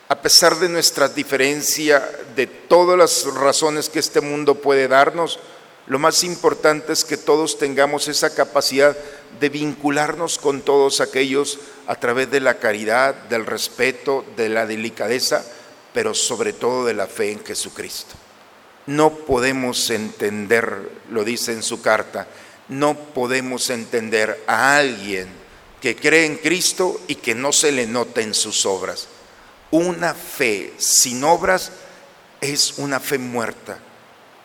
a 0.08 0.20
pesar 0.20 0.56
de 0.56 0.68
nuestra 0.68 1.06
diferencia, 1.08 2.02
de 2.34 2.48
todas 2.48 2.98
las 2.98 3.32
razones 3.32 3.88
que 3.88 4.00
este 4.00 4.20
mundo 4.20 4.56
puede 4.56 4.88
darnos, 4.88 5.38
lo 5.86 6.00
más 6.00 6.24
importante 6.24 6.92
es 6.92 7.04
que 7.04 7.16
todos 7.16 7.58
tengamos 7.58 8.08
esa 8.08 8.34
capacidad 8.34 8.96
de 9.38 9.48
vincularnos 9.48 10.38
con 10.38 10.62
todos 10.62 11.00
aquellos 11.00 11.60
a 11.86 11.94
través 11.94 12.28
de 12.32 12.40
la 12.40 12.58
caridad, 12.58 13.14
del 13.28 13.46
respeto, 13.46 14.24
de 14.36 14.48
la 14.48 14.66
delicadeza, 14.66 15.44
pero 15.92 16.14
sobre 16.14 16.52
todo 16.52 16.84
de 16.84 16.94
la 16.94 17.06
fe 17.06 17.32
en 17.32 17.44
Jesucristo. 17.44 18.14
No 18.86 19.10
podemos 19.10 19.90
entender, 19.90 20.90
lo 21.10 21.24
dice 21.24 21.52
en 21.52 21.62
su 21.62 21.80
carta, 21.80 22.26
no 22.68 22.94
podemos 22.94 23.70
entender 23.70 24.42
a 24.46 24.76
alguien 24.76 25.28
que 25.80 25.96
cree 25.96 26.26
en 26.26 26.36
Cristo 26.36 27.00
y 27.08 27.16
que 27.16 27.34
no 27.34 27.52
se 27.52 27.72
le 27.72 27.86
nota 27.86 28.20
en 28.20 28.34
sus 28.34 28.66
obras. 28.66 29.08
Una 29.70 30.14
fe 30.14 30.72
sin 30.78 31.24
obras 31.24 31.72
es 32.40 32.78
una 32.78 33.00
fe 33.00 33.18
muerta. 33.18 33.78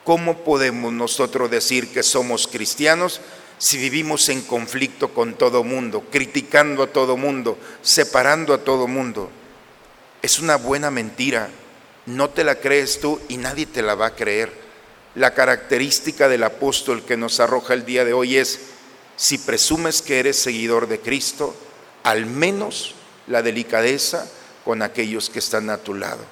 ¿Cómo 0.03 0.43
podemos 0.43 0.93
nosotros 0.93 1.49
decir 1.49 1.91
que 1.91 2.03
somos 2.03 2.47
cristianos 2.47 3.21
si 3.57 3.77
vivimos 3.77 4.29
en 4.29 4.41
conflicto 4.41 5.13
con 5.13 5.33
todo 5.35 5.63
mundo, 5.63 6.03
criticando 6.11 6.83
a 6.83 6.87
todo 6.87 7.17
mundo, 7.17 7.57
separando 7.81 8.53
a 8.53 8.59
todo 8.59 8.87
mundo? 8.87 9.31
Es 10.25 10.39
una 10.39 10.55
buena 10.55 10.89
mentira. 10.89 11.49
No 12.07 12.31
te 12.31 12.43
la 12.43 12.55
crees 12.55 12.99
tú 12.99 13.21
y 13.27 13.37
nadie 13.37 13.67
te 13.67 13.83
la 13.83 13.93
va 13.93 14.07
a 14.07 14.15
creer. 14.15 14.51
La 15.13 15.35
característica 15.35 16.27
del 16.27 16.41
apóstol 16.41 17.03
que 17.03 17.15
nos 17.15 17.39
arroja 17.39 17.75
el 17.75 17.85
día 17.85 18.03
de 18.03 18.13
hoy 18.13 18.37
es, 18.37 18.59
si 19.17 19.37
presumes 19.37 20.01
que 20.01 20.17
eres 20.19 20.37
seguidor 20.41 20.87
de 20.87 20.99
Cristo, 20.99 21.55
al 22.01 22.25
menos 22.25 22.95
la 23.27 23.43
delicadeza 23.43 24.27
con 24.63 24.81
aquellos 24.81 25.29
que 25.29 25.37
están 25.37 25.69
a 25.69 25.77
tu 25.77 25.93
lado, 25.93 26.23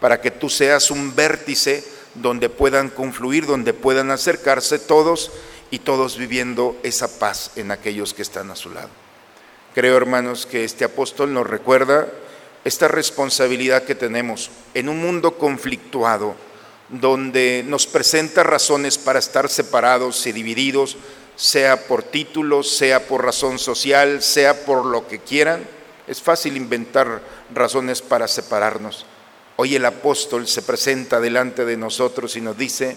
para 0.00 0.20
que 0.20 0.32
tú 0.32 0.48
seas 0.48 0.90
un 0.90 1.14
vértice 1.14 1.84
donde 2.14 2.48
puedan 2.48 2.88
confluir, 2.88 3.46
donde 3.46 3.72
puedan 3.72 4.10
acercarse 4.10 4.80
todos 4.80 5.30
y 5.70 5.78
todos 5.78 6.18
viviendo 6.18 6.76
esa 6.82 7.20
paz 7.20 7.52
en 7.54 7.70
aquellos 7.70 8.14
que 8.14 8.22
están 8.22 8.50
a 8.50 8.56
su 8.56 8.70
lado. 8.70 8.90
Creo, 9.76 9.96
hermanos, 9.96 10.44
que 10.44 10.64
este 10.64 10.84
apóstol 10.84 11.32
nos 11.32 11.46
recuerda 11.46 12.08
esta 12.64 12.88
responsabilidad 12.88 13.84
que 13.84 13.94
tenemos 13.94 14.50
en 14.74 14.88
un 14.88 15.00
mundo 15.00 15.38
conflictuado, 15.38 16.34
donde 16.88 17.64
nos 17.66 17.86
presenta 17.86 18.42
razones 18.42 18.98
para 18.98 19.18
estar 19.18 19.48
separados 19.48 20.26
y 20.26 20.32
divididos, 20.32 20.96
sea 21.36 21.86
por 21.86 22.02
títulos, 22.02 22.70
sea 22.70 23.06
por 23.06 23.24
razón 23.24 23.58
social, 23.58 24.22
sea 24.22 24.64
por 24.64 24.84
lo 24.84 25.06
que 25.06 25.20
quieran. 25.20 25.64
Es 26.06 26.20
fácil 26.20 26.56
inventar 26.56 27.22
razones 27.54 28.02
para 28.02 28.26
separarnos. 28.26 29.06
Hoy 29.56 29.76
el 29.76 29.84
apóstol 29.84 30.48
se 30.48 30.62
presenta 30.62 31.20
delante 31.20 31.64
de 31.64 31.76
nosotros 31.76 32.36
y 32.36 32.40
nos 32.40 32.56
dice, 32.56 32.96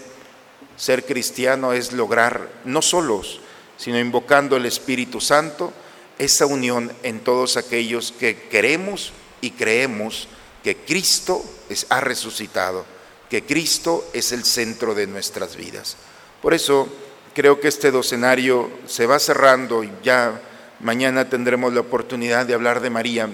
ser 0.76 1.04
cristiano 1.04 1.72
es 1.72 1.92
lograr, 1.92 2.48
no 2.64 2.82
solos, 2.82 3.40
sino 3.76 3.98
invocando 3.98 4.56
el 4.56 4.66
Espíritu 4.66 5.20
Santo, 5.20 5.72
esa 6.18 6.46
unión 6.46 6.92
en 7.02 7.20
todos 7.20 7.56
aquellos 7.56 8.12
que 8.12 8.48
queremos 8.48 9.12
y 9.42 9.50
creemos 9.50 10.28
que 10.64 10.76
Cristo 10.78 11.44
es, 11.68 11.84
ha 11.90 12.00
resucitado, 12.00 12.86
que 13.28 13.44
Cristo 13.44 14.08
es 14.14 14.32
el 14.32 14.44
centro 14.44 14.94
de 14.94 15.06
nuestras 15.06 15.56
vidas. 15.56 15.96
Por 16.40 16.54
eso 16.54 16.88
creo 17.34 17.60
que 17.60 17.68
este 17.68 17.90
docenario 17.90 18.70
se 18.86 19.04
va 19.04 19.18
cerrando 19.18 19.84
y 19.84 19.92
ya 20.02 20.40
mañana 20.80 21.28
tendremos 21.28 21.74
la 21.74 21.80
oportunidad 21.80 22.46
de 22.46 22.54
hablar 22.54 22.80
de 22.80 22.90
María, 22.90 23.28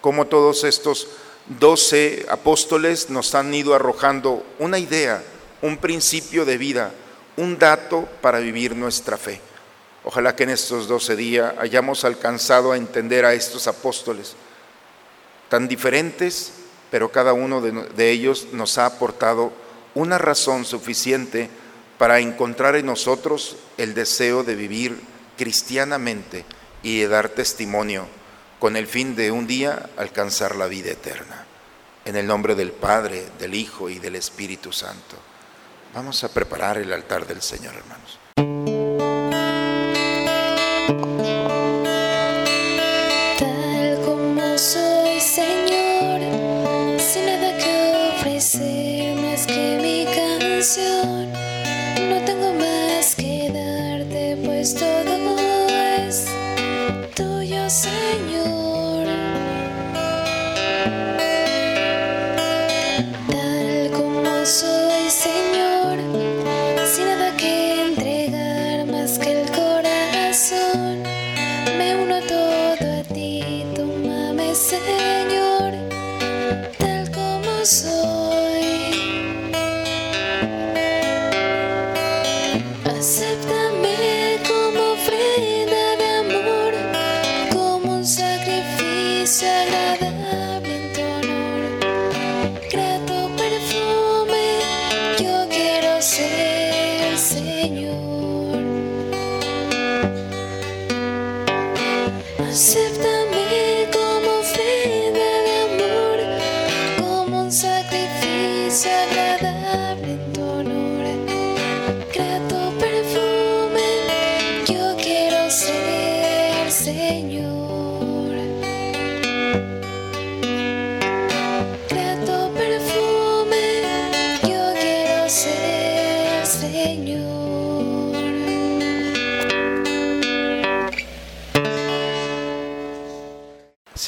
como 0.00 0.26
todos 0.26 0.64
estos 0.64 1.08
doce 1.58 2.26
apóstoles 2.28 3.10
nos 3.10 3.34
han 3.34 3.52
ido 3.52 3.74
arrojando 3.74 4.44
una 4.58 4.78
idea, 4.78 5.22
un 5.62 5.78
principio 5.78 6.44
de 6.44 6.58
vida, 6.58 6.92
un 7.36 7.58
dato 7.58 8.08
para 8.20 8.38
vivir 8.38 8.76
nuestra 8.76 9.16
fe. 9.16 9.40
Ojalá 10.04 10.36
que 10.36 10.44
en 10.44 10.50
estos 10.50 10.88
doce 10.88 11.16
días 11.16 11.54
hayamos 11.58 12.04
alcanzado 12.04 12.72
a 12.72 12.76
entender 12.76 13.24
a 13.24 13.34
estos 13.34 13.66
apóstoles, 13.66 14.36
tan 15.48 15.68
diferentes, 15.68 16.52
pero 16.90 17.10
cada 17.10 17.32
uno 17.32 17.60
de, 17.60 17.72
de 17.72 18.10
ellos 18.10 18.48
nos 18.52 18.78
ha 18.78 18.86
aportado 18.86 19.52
una 19.94 20.18
razón 20.18 20.64
suficiente 20.64 21.50
para 21.98 22.20
encontrar 22.20 22.76
en 22.76 22.86
nosotros 22.86 23.56
el 23.76 23.94
deseo 23.94 24.44
de 24.44 24.54
vivir 24.54 25.00
cristianamente 25.36 26.44
y 26.82 27.00
de 27.00 27.08
dar 27.08 27.28
testimonio 27.28 28.06
con 28.58 28.76
el 28.76 28.86
fin 28.86 29.14
de 29.14 29.30
un 29.30 29.46
día 29.46 29.90
alcanzar 29.96 30.56
la 30.56 30.66
vida 30.66 30.90
eterna. 30.90 31.46
En 32.04 32.16
el 32.16 32.26
nombre 32.26 32.54
del 32.54 32.72
Padre, 32.72 33.26
del 33.38 33.54
Hijo 33.54 33.90
y 33.90 33.98
del 33.98 34.16
Espíritu 34.16 34.72
Santo. 34.72 35.16
Vamos 35.94 36.22
a 36.24 36.32
preparar 36.32 36.78
el 36.78 36.92
altar 36.92 37.26
del 37.26 37.42
Señor, 37.42 37.74
hermanos. 37.74 38.18
Pues 54.70 54.74
todo 54.74 55.38
es 55.38 56.26
tuyo, 57.14 57.70
Señor. 57.70 58.67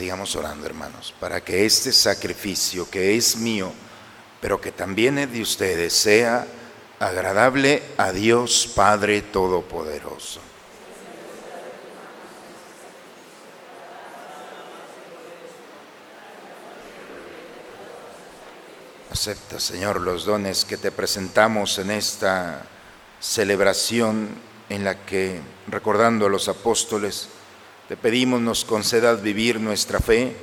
Sigamos 0.01 0.35
orando, 0.35 0.65
hermanos, 0.65 1.13
para 1.21 1.43
que 1.43 1.67
este 1.67 1.93
sacrificio 1.93 2.89
que 2.89 3.19
es 3.19 3.37
mío, 3.37 3.71
pero 4.41 4.59
que 4.59 4.73
también 4.73 5.19
es 5.19 5.31
de 5.31 5.43
ustedes, 5.43 5.93
sea 5.93 6.47
agradable 6.99 7.83
a 7.99 8.11
Dios 8.11 8.73
Padre 8.75 9.21
Todopoderoso. 9.21 10.41
Acepta, 19.13 19.61
Señor, 19.61 20.01
los 20.01 20.25
dones 20.25 20.65
que 20.65 20.79
te 20.79 20.91
presentamos 20.91 21.77
en 21.77 21.91
esta 21.91 22.63
celebración 23.21 24.31
en 24.71 24.83
la 24.83 25.05
que, 25.05 25.43
recordando 25.69 26.25
a 26.25 26.31
los 26.31 26.49
apóstoles, 26.49 27.29
te 27.90 27.96
pedimos 27.96 28.40
nos 28.40 28.64
concedas 28.64 29.20
vivir 29.20 29.59
nuestra 29.59 29.98
fe 29.98 30.37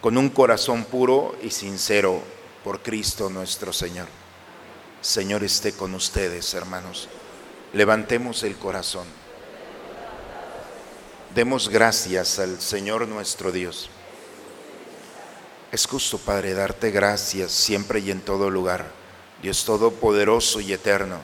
con 0.00 0.16
un 0.16 0.30
corazón 0.30 0.86
puro 0.86 1.36
y 1.42 1.50
sincero 1.50 2.22
por 2.64 2.80
Cristo 2.80 3.28
nuestro 3.28 3.74
Señor. 3.74 4.06
Señor 5.02 5.44
esté 5.44 5.72
con 5.74 5.94
ustedes, 5.94 6.54
hermanos. 6.54 7.10
Levantemos 7.74 8.42
el 8.42 8.56
corazón. 8.56 9.04
Demos 11.34 11.68
gracias 11.68 12.38
al 12.38 12.58
Señor 12.58 13.06
nuestro 13.06 13.52
Dios. 13.52 13.90
Es 15.72 15.86
justo, 15.86 16.16
Padre, 16.16 16.54
darte 16.54 16.90
gracias 16.90 17.52
siempre 17.52 18.00
y 18.00 18.12
en 18.12 18.22
todo 18.22 18.48
lugar, 18.48 18.86
Dios 19.42 19.62
Todopoderoso 19.66 20.58
y 20.58 20.72
Eterno, 20.72 21.18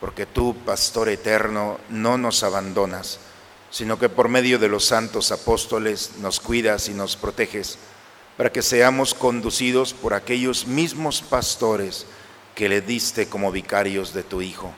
porque 0.00 0.26
tú, 0.26 0.56
Pastor 0.66 1.08
Eterno, 1.08 1.78
no 1.90 2.18
nos 2.18 2.42
abandonas, 2.42 3.20
sino 3.70 3.98
que 3.98 4.08
por 4.08 4.28
medio 4.28 4.58
de 4.58 4.68
los 4.68 4.84
santos 4.84 5.32
apóstoles 5.32 6.12
nos 6.20 6.40
cuidas 6.40 6.88
y 6.88 6.94
nos 6.94 7.16
proteges, 7.16 7.78
para 8.36 8.52
que 8.52 8.62
seamos 8.62 9.14
conducidos 9.14 9.94
por 9.94 10.14
aquellos 10.14 10.66
mismos 10.66 11.22
pastores 11.22 12.06
que 12.54 12.68
le 12.68 12.80
diste 12.80 13.28
como 13.28 13.52
vicarios 13.52 14.12
de 14.12 14.22
tu 14.22 14.42
Hijo. 14.42 14.72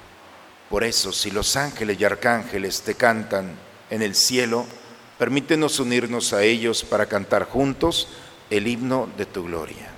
Por 0.70 0.84
eso, 0.84 1.12
si 1.12 1.30
los 1.30 1.56
ángeles 1.56 1.98
y 2.00 2.04
arcángeles 2.04 2.82
te 2.82 2.94
cantan 2.94 3.56
en 3.90 4.02
el 4.02 4.14
cielo, 4.14 4.66
permítenos 5.18 5.80
unirnos 5.80 6.32
a 6.32 6.42
ellos 6.42 6.84
para 6.84 7.06
cantar 7.06 7.44
juntos 7.44 8.08
el 8.50 8.66
himno 8.66 9.08
de 9.16 9.26
tu 9.26 9.44
gloria. 9.44 9.97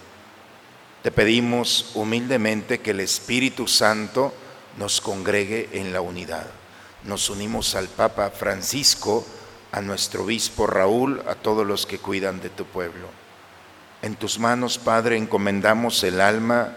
Te 1.01 1.11
pedimos 1.11 1.91
humildemente 1.95 2.79
que 2.79 2.91
el 2.91 2.99
Espíritu 2.99 3.67
Santo 3.67 4.31
nos 4.77 5.01
congregue 5.01 5.69
en 5.73 5.93
la 5.93 6.01
unidad. 6.01 6.45
Nos 7.05 7.31
unimos 7.31 7.73
al 7.73 7.87
Papa 7.87 8.29
Francisco, 8.29 9.25
a 9.71 9.81
nuestro 9.81 10.23
obispo 10.25 10.67
Raúl, 10.67 11.23
a 11.27 11.33
todos 11.33 11.65
los 11.65 11.87
que 11.87 11.97
cuidan 11.97 12.39
de 12.39 12.49
tu 12.49 12.65
pueblo. 12.65 13.07
En 14.03 14.15
tus 14.15 14.37
manos, 14.37 14.77
Padre, 14.77 15.17
encomendamos 15.17 16.03
el 16.03 16.21
alma 16.21 16.75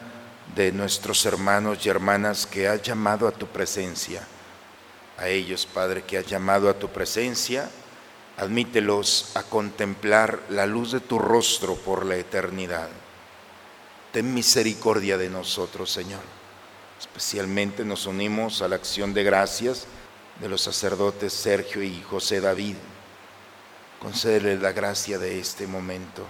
de 0.55 0.73
nuestros 0.73 1.27
hermanos 1.27 1.85
y 1.85 1.91
hermanas 1.91 2.47
que 2.47 2.67
has 2.67 2.81
llamado 2.81 3.29
a 3.29 3.33
tu 3.33 3.47
presencia. 3.49 4.27
A 5.19 5.29
ellos, 5.29 5.67
Padre, 5.67 6.03
que 6.03 6.17
has 6.17 6.27
llamado 6.27 6.71
a 6.71 6.79
tu 6.79 6.89
presencia, 6.89 7.69
admítelos 8.39 9.33
a 9.35 9.43
contemplar 9.43 10.41
la 10.49 10.65
luz 10.65 10.93
de 10.93 11.01
tu 11.01 11.19
rostro 11.19 11.75
por 11.75 12.07
la 12.07 12.17
eternidad. 12.17 12.89
Ten 14.15 14.33
misericordia 14.33 15.19
de 15.19 15.29
nosotros, 15.29 15.91
Señor. 15.91 16.21
Especialmente 17.01 17.85
nos 17.85 18.07
unimos 18.07 18.63
a 18.63 18.69
la 18.69 18.77
acción 18.77 19.13
de 19.13 19.25
gracias 19.25 19.89
de 20.41 20.49
los 20.49 20.61
sacerdotes 20.61 21.33
Sergio 21.33 21.83
y 21.83 22.01
José 22.01 22.41
David. 22.41 22.77
Concédeles 23.99 24.63
la 24.63 24.71
gracia 24.71 25.19
de 25.19 25.41
este 25.41 25.67
momento, 25.67 26.25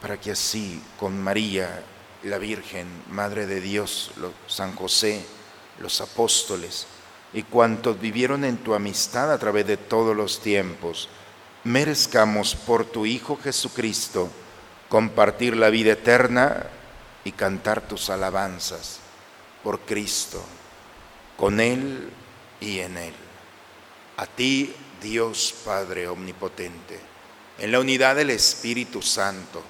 para 0.00 0.20
que 0.20 0.30
así 0.30 0.80
con 0.96 1.20
María, 1.20 1.82
la 2.22 2.38
Virgen, 2.38 2.86
Madre 3.10 3.46
de 3.46 3.60
Dios, 3.60 4.12
San 4.46 4.76
José, 4.76 5.26
los 5.80 6.00
apóstoles 6.00 6.86
y 7.32 7.42
cuantos 7.42 8.00
vivieron 8.00 8.44
en 8.44 8.58
tu 8.58 8.74
amistad 8.74 9.32
a 9.32 9.38
través 9.38 9.66
de 9.66 9.76
todos 9.76 10.14
los 10.14 10.40
tiempos, 10.40 11.08
merezcamos 11.64 12.54
por 12.54 12.84
tu 12.84 13.06
Hijo 13.06 13.36
Jesucristo 13.42 14.30
compartir 14.88 15.56
la 15.56 15.68
vida 15.68 15.90
eterna 15.90 16.66
y 17.26 17.32
cantar 17.32 17.88
tus 17.88 18.08
alabanzas 18.08 19.00
por 19.64 19.80
Cristo, 19.80 20.40
con 21.36 21.58
Él 21.58 22.08
y 22.60 22.78
en 22.78 22.96
Él. 22.96 23.14
A 24.16 24.26
ti, 24.26 24.72
Dios 25.02 25.52
Padre 25.64 26.06
Omnipotente, 26.06 27.00
en 27.58 27.72
la 27.72 27.80
unidad 27.80 28.14
del 28.14 28.30
Espíritu 28.30 29.02
Santo, 29.02 29.60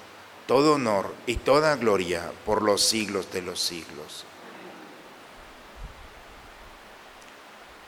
todo 0.45 0.75
honor 0.75 1.15
y 1.25 1.37
toda 1.37 1.75
gloria 1.77 2.31
por 2.45 2.61
los 2.61 2.83
siglos 2.83 3.33
de 3.33 3.41
los 3.41 3.59
siglos. 3.59 4.23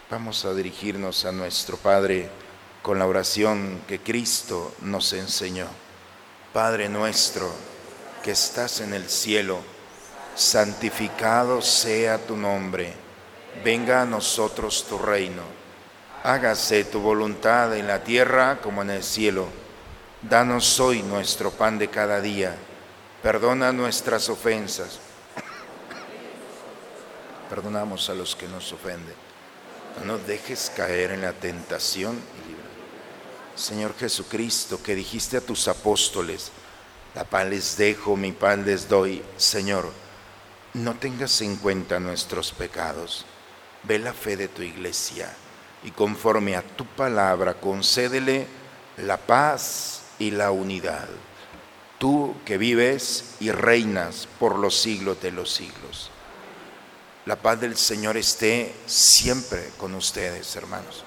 Vamos 0.10 0.46
a 0.46 0.56
dirigirnos 0.56 1.26
a 1.26 1.32
nuestro 1.32 1.78
Padre 1.78 2.28
con 2.82 2.98
la 2.98 3.06
oración 3.06 3.84
que 3.88 4.00
Cristo 4.00 4.74
nos 4.82 5.14
enseñó. 5.14 5.68
Padre 6.54 6.90
nuestro 6.90 7.54
que 8.24 8.32
estás 8.32 8.82
en 8.82 8.94
el 8.94 9.10
cielo, 9.10 9.60
santificado 10.36 11.62
sea 11.62 12.18
tu 12.18 12.36
nombre. 12.36 12.94
venga 13.64 14.02
a 14.02 14.06
nosotros 14.06 14.86
tu 14.88 14.98
reino. 14.98 15.42
Hágase 16.24 16.84
tu 16.84 17.00
voluntad 17.00 17.76
en 17.76 17.88
la 17.88 18.04
tierra 18.04 18.60
como 18.62 18.82
en 18.82 18.92
el 18.92 19.04
cielo. 19.04 19.48
Danos 20.22 20.80
hoy 20.80 21.02
nuestro 21.02 21.52
pan 21.52 21.80
de 21.80 21.90
cada 21.90 22.22
día. 22.22 22.56
Perdona 23.24 23.72
nuestras 23.72 24.30
ofensas. 24.30 25.00
Perdonamos 27.50 28.10
a 28.10 28.14
los 28.14 28.36
que 28.36 28.48
nos 28.48 28.72
ofenden. 28.72 29.16
No 30.00 30.14
nos 30.14 30.28
dejes 30.28 30.72
caer 30.76 31.12
en 31.12 31.22
la 31.22 31.34
tentación. 31.34 32.20
Señor 33.56 33.94
Jesucristo, 33.98 34.82
que 34.82 34.96
dijiste 34.96 35.38
a 35.38 35.42
tus 35.42 35.68
apóstoles, 35.68 36.52
la 37.16 37.24
paz 37.24 37.48
les 37.48 37.78
dejo, 37.78 38.16
mi 38.16 38.32
paz 38.32 38.60
les 38.60 38.88
doy. 38.88 39.24
Señor, 39.38 39.92
no 40.74 40.96
tengas 40.96 41.42
en 41.42 41.56
cuenta 41.56 42.00
nuestros 42.00 42.52
pecados. 42.52 43.26
Ve 43.84 44.00
la 44.00 44.14
fe 44.14 44.36
de 44.38 44.48
tu 44.48 44.62
iglesia 44.62 45.34
y 45.84 45.92
conforme 45.92 46.56
a 46.56 46.62
tu 46.62 46.86
palabra 46.86 47.56
concédele 47.56 48.48
la 48.98 49.18
paz 49.18 50.02
y 50.20 50.32
la 50.32 50.52
unidad. 50.52 51.08
Tú 51.98 52.36
que 52.46 52.58
vives 52.58 53.36
y 53.40 53.52
reinas 53.52 54.28
por 54.40 54.58
los 54.58 54.80
siglos 54.80 55.22
de 55.22 55.32
los 55.32 55.52
siglos. 55.52 56.12
La 57.26 57.36
paz 57.36 57.60
del 57.60 57.78
Señor 57.78 58.18
esté 58.18 58.74
siempre 58.86 59.70
con 59.78 59.94
ustedes, 59.96 60.56
hermanos. 60.56 61.04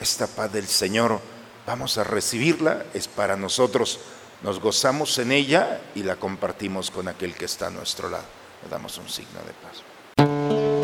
Esta 0.00 0.26
paz 0.26 0.52
del 0.52 0.66
Señor 0.66 1.20
vamos 1.66 1.98
a 1.98 2.04
recibirla, 2.04 2.84
es 2.94 3.06
para 3.06 3.36
nosotros, 3.36 4.00
nos 4.42 4.60
gozamos 4.60 5.18
en 5.18 5.32
ella 5.32 5.80
y 5.94 6.02
la 6.02 6.16
compartimos 6.16 6.90
con 6.90 7.08
aquel 7.08 7.34
que 7.34 7.44
está 7.44 7.68
a 7.68 7.70
nuestro 7.70 8.08
lado. 8.08 8.24
Le 8.62 8.68
damos 8.68 8.96
un 8.98 9.08
signo 9.08 9.40
de 9.40 9.52
paz. 9.52 10.79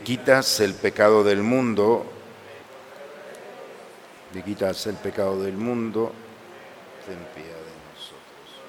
Quitas 0.00 0.60
el 0.60 0.74
pecado 0.74 1.24
del 1.24 1.42
mundo, 1.42 2.06
que 4.32 4.42
quitas 4.42 4.86
el 4.86 4.96
pecado 4.96 5.42
del 5.42 5.54
mundo, 5.54 6.12
ten 7.06 7.18
piedad 7.34 7.48
de 7.48 7.74
nosotros. 7.92 8.60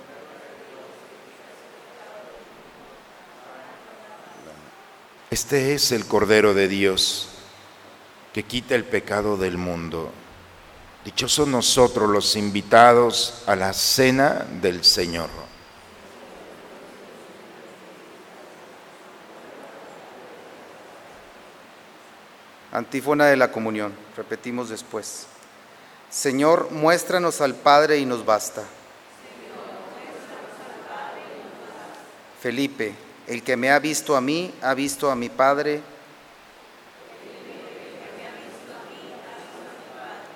Este 5.29 5.73
es 5.73 5.91
el 5.91 6.05
Cordero 6.05 6.53
de 6.53 6.67
Dios, 6.67 7.29
que 8.33 8.43
quita 8.43 8.75
el 8.75 8.85
pecado 8.85 9.37
del 9.37 9.57
mundo. 9.57 10.11
Dichosos 11.05 11.47
nosotros 11.47 12.09
los 12.09 12.35
invitados 12.35 13.43
a 13.47 13.55
la 13.55 13.73
cena 13.73 14.45
del 14.61 14.83
Señor. 14.83 15.29
Antífona 22.81 23.27
de 23.27 23.37
la 23.37 23.51
comunión. 23.51 23.93
Repetimos 24.17 24.69
después. 24.69 25.27
Señor, 26.09 26.71
muéstranos 26.71 27.39
al 27.39 27.53
Padre 27.53 27.99
y 27.99 28.07
nos 28.07 28.25
basta. 28.25 28.63
Felipe, 32.41 32.95
el 33.27 33.43
que 33.43 33.55
me 33.55 33.69
ha 33.69 33.77
visto 33.77 34.15
a 34.15 34.21
mí, 34.21 34.51
ha 34.63 34.73
visto 34.73 35.11
a 35.11 35.15
mi 35.15 35.29
Padre. 35.29 35.79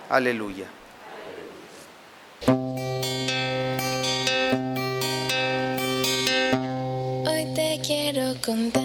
Aleluya. 0.08 0.68
Hoy 7.28 7.54
te 7.56 7.82
quiero 7.84 8.36
contar, 8.46 8.85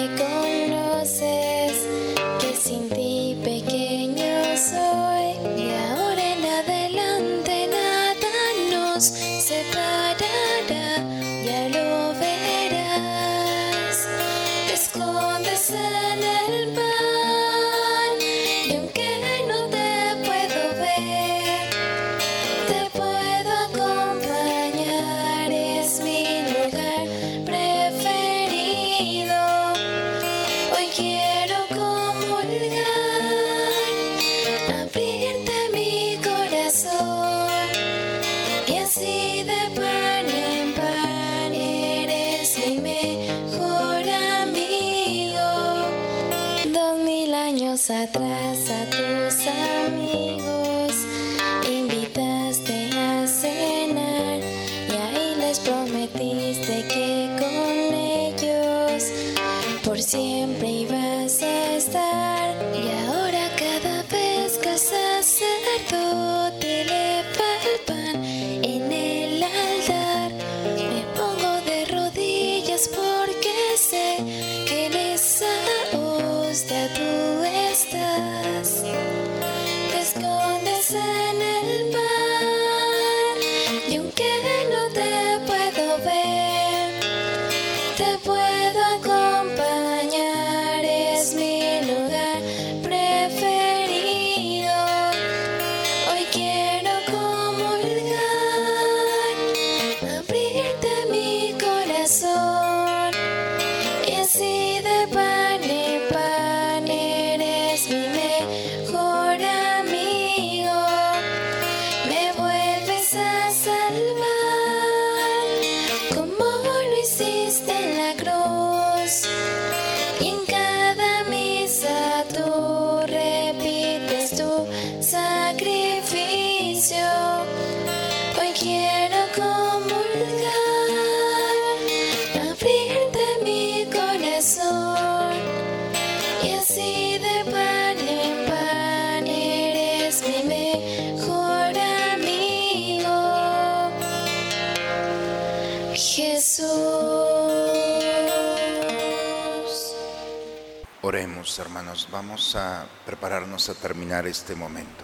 Hermanos, 151.59 152.07
vamos 152.11 152.55
a 152.55 152.85
prepararnos 153.05 153.69
a 153.69 153.73
terminar 153.73 154.25
este 154.27 154.55
momento. 154.55 155.03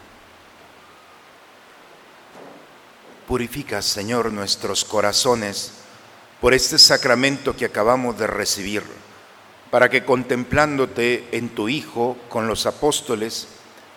Purifica, 3.28 3.82
Señor, 3.82 4.32
nuestros 4.32 4.86
corazones 4.86 5.74
por 6.40 6.54
este 6.54 6.78
sacramento 6.78 7.56
que 7.56 7.66
acabamos 7.66 8.18
de 8.18 8.28
recibir, 8.28 8.84
para 9.72 9.90
que 9.90 10.06
contemplándote 10.06 11.28
en 11.32 11.50
tu 11.50 11.68
Hijo 11.68 12.18
con 12.30 12.48
los 12.48 12.66
apóstoles, 12.66 13.48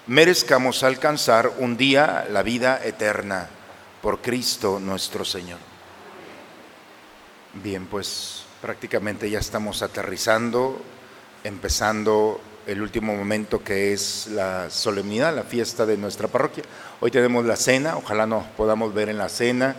merezcamos 0.07 0.83
alcanzar 0.83 1.53
un 1.59 1.77
día 1.77 2.27
la 2.31 2.43
vida 2.43 2.81
eterna 2.83 3.49
por 4.03 4.21
Cristo 4.21 4.81
nuestro 4.81 5.25
Señor. 5.25 5.59
Bien, 7.55 7.87
pues 7.87 8.45
prácticamente 8.61 9.31
ya 9.31 9.39
estamos 9.39 9.83
aterrizando, 9.83 10.83
empezando 11.45 12.41
el 12.67 12.83
último 12.83 13.15
momento 13.15 13.65
que 13.65 13.93
es 13.93 14.29
la 14.33 14.71
solemnidad, 14.71 15.35
la 15.35 15.43
fiesta 15.43 15.87
de 15.87 15.97
nuestra 15.97 16.29
parroquia. 16.29 16.65
Hoy 17.01 17.11
tenemos 17.11 17.45
la 17.45 17.57
cena, 17.57 17.97
ojalá 17.97 18.27
nos 18.27 18.45
podamos 18.47 18.95
ver 18.95 19.09
en 19.09 19.19
la 19.19 19.29
cena. 19.29 19.77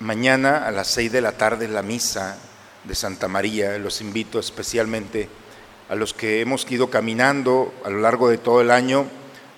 Mañana 0.00 0.66
a 0.66 0.70
las 0.70 0.88
seis 0.88 1.12
de 1.12 1.20
la 1.20 1.32
tarde 1.32 1.68
la 1.68 1.82
misa 1.82 2.36
de 2.84 2.94
Santa 2.94 3.28
María. 3.28 3.78
Los 3.78 4.00
invito 4.00 4.38
especialmente 4.38 5.28
a 5.88 5.94
los 5.94 6.14
que 6.14 6.40
hemos 6.40 6.70
ido 6.70 6.88
caminando 6.88 7.74
a 7.84 7.90
lo 7.90 8.00
largo 8.00 8.28
de 8.28 8.38
todo 8.38 8.60
el 8.60 8.70
año. 8.70 9.06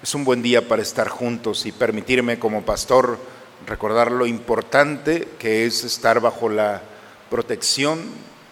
Es 0.03 0.15
un 0.15 0.25
buen 0.25 0.43
día 0.43 0.67
para 0.67 0.83
estar 0.83 1.09
juntos 1.09 1.67
y 1.67 1.73
permitirme 1.73 2.39
como 2.39 2.63
pastor 2.63 3.19
recordar 3.67 4.13
lo 4.13 4.27
importante 4.27 5.29
que 5.39 5.67
es 5.67 5.85
estar 5.85 6.21
bajo 6.21 6.49
la 6.49 6.83
protección 7.31 8.01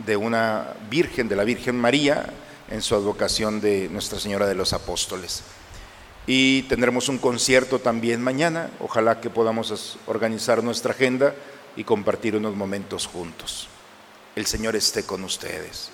de 0.04 0.16
una 0.16 0.74
Virgen, 0.90 1.28
de 1.28 1.36
la 1.36 1.44
Virgen 1.44 1.76
María, 1.76 2.26
en 2.70 2.82
su 2.82 2.94
advocación 2.94 3.60
de 3.60 3.88
Nuestra 3.88 4.18
Señora 4.18 4.46
de 4.46 4.54
los 4.54 4.72
Apóstoles. 4.72 5.42
Y 6.26 6.62
tendremos 6.62 7.08
un 7.08 7.18
concierto 7.18 7.78
también 7.80 8.22
mañana, 8.22 8.70
ojalá 8.80 9.20
que 9.20 9.30
podamos 9.30 9.98
organizar 10.06 10.62
nuestra 10.62 10.92
agenda 10.92 11.34
y 11.76 11.84
compartir 11.84 12.34
unos 12.36 12.56
momentos 12.56 13.06
juntos. 13.06 13.68
El 14.34 14.46
Señor 14.46 14.74
esté 14.74 15.04
con 15.04 15.22
ustedes. 15.22 15.90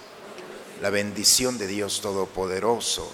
La 0.80 0.90
bendición 0.90 1.58
de 1.58 1.66
Dios 1.66 2.00
Todopoderoso, 2.00 3.10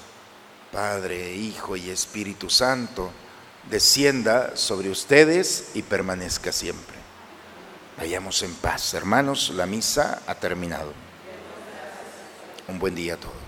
Padre, 0.71 1.35
Hijo 1.35 1.77
y 1.77 1.91
Espíritu 1.91 2.51
Santo, 2.51 3.11
descienda 3.71 4.57
sobre 4.57 4.91
ustedes 4.91 5.71
y 5.75 5.83
permanezca 5.83 6.53
siempre. 6.53 6.97
Vayamos 7.97 8.43
en 8.43 8.55
paz, 8.55 8.93
hermanos, 8.95 9.53
la 9.57 9.67
misa 9.67 10.23
ha 10.27 10.35
terminado. 10.35 10.93
Un 12.69 12.79
buen 12.79 12.95
día 12.95 13.15
a 13.15 13.17
todos. 13.17 13.46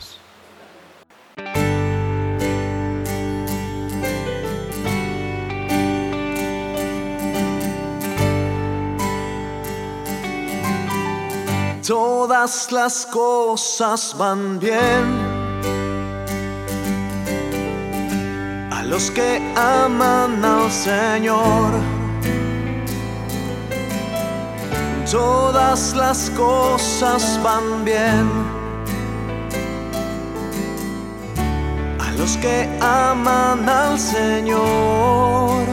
Todas 11.88 12.70
las 12.70 13.06
cosas 13.06 14.14
van 14.18 14.58
bien 14.58 15.06
a 18.70 18.82
los 18.84 19.10
que 19.10 19.40
aman 19.56 20.44
al 20.44 20.70
Señor. 20.70 21.70
Todas 25.10 25.94
las 25.94 26.28
cosas 26.36 27.40
van 27.42 27.86
bien 27.86 28.28
a 31.98 32.10
los 32.18 32.36
que 32.36 32.68
aman 32.82 33.66
al 33.66 33.98
Señor. 33.98 35.64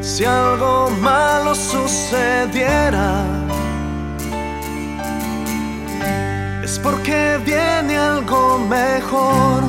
Si 0.00 0.24
algo 0.24 0.90
malo 1.00 1.29
sucediera, 1.60 3.24
es 6.64 6.78
porque 6.78 7.38
viene 7.44 7.98
algo 7.98 8.58
mejor. 8.58 9.62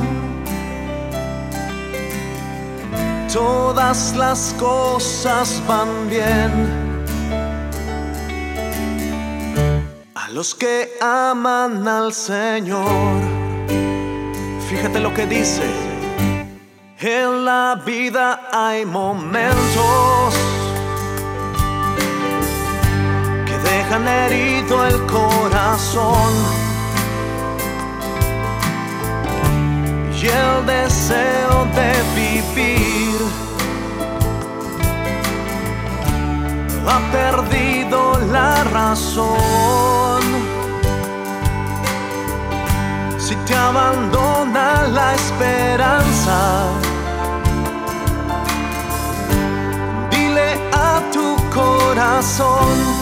Todas 3.32 4.14
las 4.14 4.54
cosas 4.58 5.62
van 5.66 6.08
bien 6.08 6.52
a 10.14 10.28
los 10.30 10.54
que 10.54 10.90
aman 11.00 11.86
al 11.88 12.12
Señor. 12.12 13.20
Fíjate 14.68 15.00
lo 15.00 15.12
que 15.14 15.26
dice. 15.26 15.62
En 17.00 17.44
la 17.44 17.82
vida 17.84 18.48
hay 18.52 18.84
momentos 18.86 20.51
dejan 23.92 24.08
el 24.88 25.06
corazón 25.06 26.32
y 30.14 30.26
el 30.26 30.66
deseo 30.66 31.66
de 31.74 31.92
vivir 32.14 33.20
ha 36.86 37.00
perdido 37.12 38.18
la 38.32 38.64
razón. 38.64 40.22
Si 43.18 43.34
te 43.46 43.54
abandona 43.54 44.84
la 44.88 45.14
esperanza, 45.14 46.64
dile 50.10 50.58
a 50.72 51.00
tu 51.12 51.36
corazón, 51.50 53.01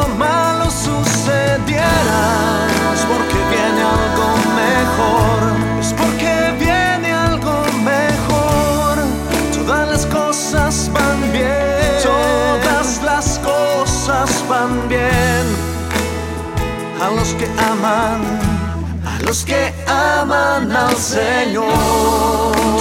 los 19.31 19.45
que 19.45 19.73
aman 19.87 20.69
al 20.75 20.93
Señor, 20.97 21.71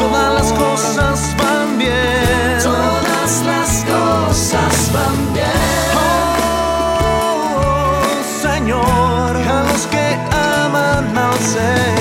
todas 0.01 0.35
las 0.35 0.53
cosas 0.53 1.37
van 1.39 1.79
bien, 1.79 2.59
todas 2.61 3.45
las 3.47 3.85
cosas 3.85 4.91
van 4.93 5.33
bien. 5.33 5.47
Oh, 5.95 6.43
Señor, 8.43 8.83
a 8.83 9.63
los 9.73 9.87
que 9.87 10.19
aman 10.33 11.17
al 11.17 11.39
Señor. 11.39 12.00